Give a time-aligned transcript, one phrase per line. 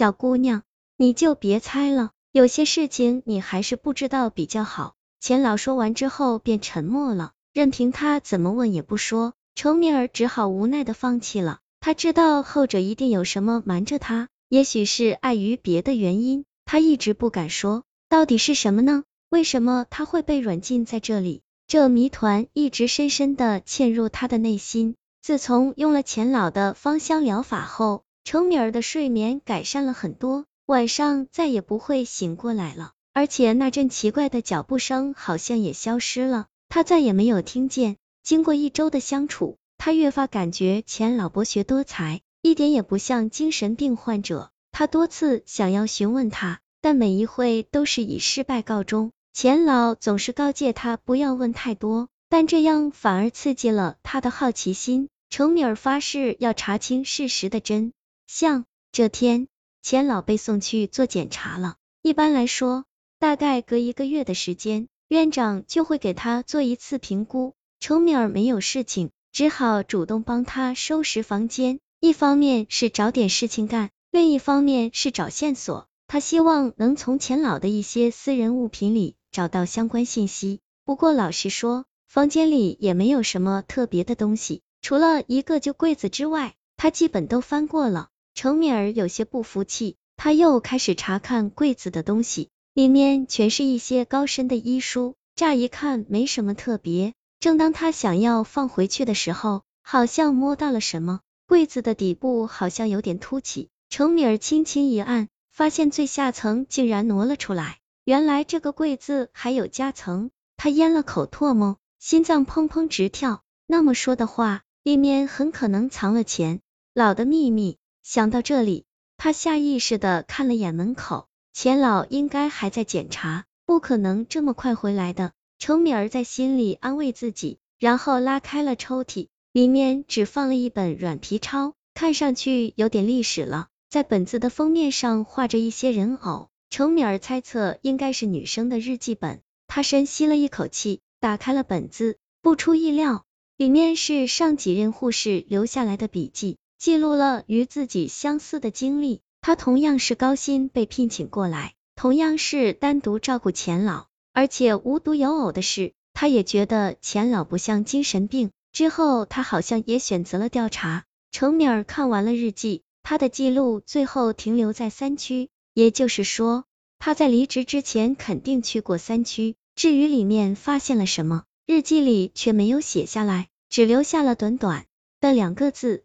[0.00, 0.62] 小姑娘，
[0.96, 4.94] 你就别猜了，有些事情你还是不知道比较好。
[5.20, 9.34] 钱老说完之后便沉默了，任凭他怎么问也不说。
[9.54, 11.58] 程敏儿只好无奈的放弃了。
[11.80, 17.82] 他知道后者一定有什么瞒着他，也许是碍于别的原因，他一直不敢说。
[18.08, 19.04] 到底是什么呢？
[19.28, 21.42] 为什么他会被软禁在这里？
[21.66, 24.94] 这谜团一直深深的嵌入他的内心。
[25.20, 37.96] 自从用了钱老的芳香疗法后，程敏儿的睡眠改善了很多，晚上再也不会醒过来了，而且那阵奇怪的脚步声好像也消失了，他再也没有听见。
[38.22, 44.50] 经过一周的相处，他越发感觉钱老博学多才，一点也不像精神病患者。
[44.70, 49.10] 他多次想要询问他，但每一回都是以失败告终。
[49.32, 55.08] 钱老总是告诫他不要问太多，但这样反而刺激了他的好奇心。
[55.30, 57.92] 程米尔发誓要查清事实的真
[58.32, 58.64] 像。
[58.92, 59.46] 这天，
[59.82, 61.76] 钱老被送去做检查了。
[62.02, 62.84] 一般来说，
[63.18, 67.54] 大概隔一个月的时间，院长就会给他做一次评估。
[67.78, 71.78] 程米尔没有事情，只好主动帮他收拾房间。
[72.00, 75.86] 一方面是找点事情干，另一方面是找线索。
[76.08, 79.16] 他希望能从钱老的一些私人物品里。
[79.30, 88.08] 找到相关信息，不过老实说，房间里也没有什么特别的东西，除了一个旧柜子之外，他基本都翻过了。
[88.40, 97.12] 程敏儿有些不服气，他又开始查看柜子的东西，里面全是一些高深的医书，乍一看没什么特别。
[97.38, 107.76] 正当他想要放回去的时候，好像摸到了什么，柜子的底部好像有点凸起，程敏儿轻轻一按，发现最下层竟然挪了出来。
[108.06, 113.42] 原来这个柜子还有夹层，他咽了口唾沫，心脏砰砰直跳。
[113.66, 116.60] 那么说的话，里面很可能藏了钱
[116.94, 117.76] 老的秘密。
[118.02, 118.84] 想到这里，
[119.16, 125.32] 他下意识的看了眼门口，钱老应该还在检查，不可能这么快回来的。
[125.58, 136.48] 程敏儿在心里安慰自己，然后拉开了抽屉，里面只放了一本软皮抄，看上去有点历史了，在本子的封面上画着一些人偶。
[136.70, 149.20] 程敏儿猜测应该是女生的日记本，她深吸了一口气，打开了本子，不出意料，里面是上几任护士留下来的笔记，记录了与自己相似的经历。
[149.42, 158.50] 他同样是高薪被聘请过来，同样是单独照顾钱老，而且无独有偶的是，他也觉得钱老不像精神病。
[158.72, 161.04] 之后，他好像也选择了调查。
[161.30, 165.50] 程敏儿看完了日记，她的记录最后停留在三区。
[165.74, 166.64] 也就是说，
[166.98, 169.54] 他在离职之前肯定去过三区。
[169.74, 174.86] 至于里面发现了什么，日记里却没有写下来，只留下了短短
[175.20, 176.04] 的两个字：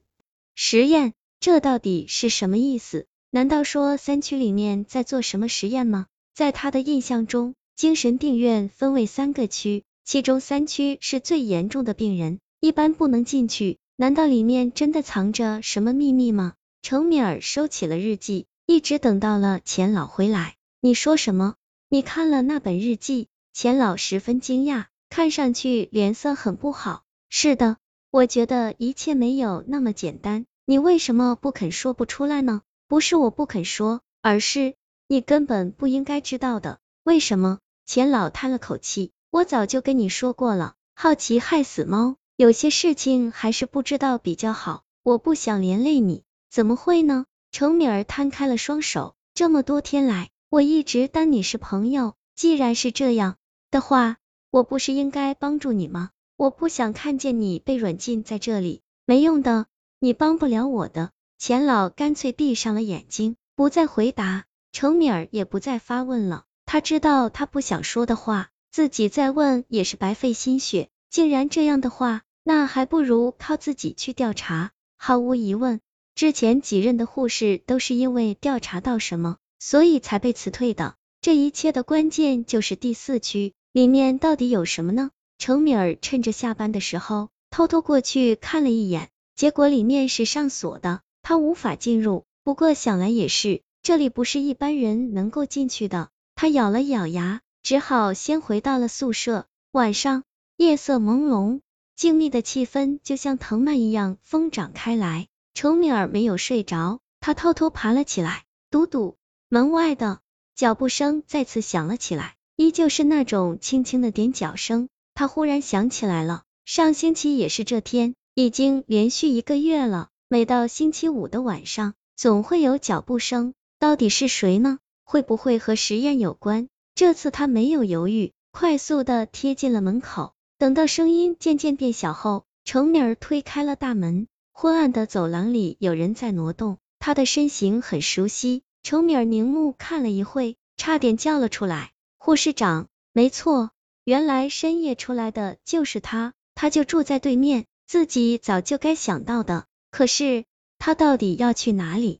[0.55, 1.13] 实验。
[1.39, 3.05] 这到底是什么意思？
[3.29, 6.07] 难道说三区里面在做什么实验吗？
[6.33, 13.77] 在他的印象中，精神病院分为三个区，其中三区是最严重的病人，一般不能进去。
[13.97, 16.53] 难道里面真的藏着什么秘密吗？
[16.81, 18.47] 程米尔收起了日记。
[18.65, 21.53] 一直等到了钱老回来，你说什么？
[21.87, 23.27] 你看了那本日记？
[23.53, 27.03] 钱老十分惊讶，看上去脸色很不好。
[27.29, 27.77] 是的，
[28.15, 30.45] 我觉得一切没有那么简单。
[30.65, 32.61] 你为什么不肯说不出来呢？
[32.87, 34.75] 不是我不肯说，而是
[35.09, 36.79] 你根本不应该知道的。
[37.03, 37.59] 为什么？
[37.85, 44.83] 钱老叹了口气，我早就跟你说过了，好奇害死猫，有些事情还是不知道比较好。
[45.03, 47.25] 我不想连累你，怎么会呢？
[47.51, 52.13] 程敏儿摊开了双手，这么多天来，我一直当你是朋友。
[52.33, 53.35] 既然是这样
[53.71, 54.15] 的话，
[54.51, 56.11] 我不是应该帮助你吗？
[56.37, 59.67] 我不想看见你被软禁在这里，没用的，
[59.99, 61.11] 你帮不了我的。
[61.37, 64.45] 钱老干脆闭上了眼睛，不再回答。
[64.73, 70.89] 程敏儿也不再发问了，他知道他不想说的话，自己再问也是白费心血。
[71.09, 74.71] 既然这样的话，那还不如靠自己去调查。
[74.97, 75.79] 毫无疑问。
[76.15, 80.95] 之前几任的护士都是因为调查到什么，所以才被辞退的。
[81.19, 85.11] 这一切的关键就是第四区里面到底有什么呢？
[85.37, 92.25] 程敏儿趁着下班的时候偷偷过去看了一眼，结果里面是上锁的，他无法进入。
[92.43, 96.09] 不过想来也是，这里不是一般人能够进去的。
[96.35, 99.47] 他咬了咬牙，只好先回到了宿舍。
[99.71, 100.23] 晚上，
[100.57, 101.61] 夜色朦胧，
[101.95, 105.27] 静谧的气氛就像藤蔓一样疯长开来。
[105.53, 108.43] 程敏儿没有睡着，她偷偷爬了起来。
[108.69, 109.17] 嘟嘟，
[109.49, 110.19] 门外的
[110.55, 114.89] 脚步声再次响了起来，依旧是那种轻轻的踮脚声。
[115.15, 123.53] 他忽然想起来了，上星期也是这天，已经连续一个月了，每到星期五的晚上，总会有脚步声。
[123.79, 124.77] 到底是谁呢？
[125.05, 126.67] 会不会和实验有关？
[126.95, 130.33] 这次他没有犹豫，快速的贴近了门口。
[130.57, 134.27] 等到声音渐渐变小后，程敏儿推开了大门。
[134.51, 138.63] 昏暗的走廊里有人在挪动，他的身形很熟悉。
[138.83, 143.71] 程敏儿凝目看了一会，差点叫了出来：“护士长！”没错，
[144.05, 149.65] 原来深夜出来的就是他，他就住在对面，自己早就该想到的。
[149.89, 150.45] 可是
[150.77, 152.19] 他到底要去哪里？